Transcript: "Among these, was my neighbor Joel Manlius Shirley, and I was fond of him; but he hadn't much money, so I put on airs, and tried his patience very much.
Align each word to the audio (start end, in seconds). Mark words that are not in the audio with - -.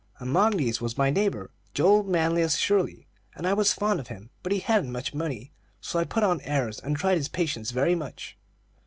"Among 0.19 0.57
these, 0.57 0.81
was 0.81 0.97
my 0.97 1.11
neighbor 1.11 1.51
Joel 1.75 2.01
Manlius 2.01 2.55
Shirley, 2.57 3.07
and 3.35 3.45
I 3.45 3.53
was 3.53 3.71
fond 3.71 3.99
of 3.99 4.07
him; 4.07 4.31
but 4.41 4.51
he 4.51 4.57
hadn't 4.57 4.91
much 4.91 5.13
money, 5.13 5.51
so 5.79 5.99
I 5.99 6.05
put 6.05 6.23
on 6.23 6.41
airs, 6.41 6.79
and 6.79 6.97
tried 6.97 7.19
his 7.19 7.29
patience 7.29 7.69
very 7.69 7.93
much. 7.93 8.35